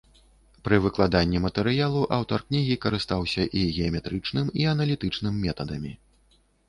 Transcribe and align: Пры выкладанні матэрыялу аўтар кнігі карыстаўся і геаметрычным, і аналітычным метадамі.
Пры 0.67 0.77
выкладанні 0.85 1.41
матэрыялу 1.43 2.01
аўтар 2.17 2.39
кнігі 2.47 2.77
карыстаўся 2.85 3.45
і 3.61 3.67
геаметрычным, 3.77 4.45
і 4.63 4.67
аналітычным 4.73 5.35
метадамі. 5.45 5.93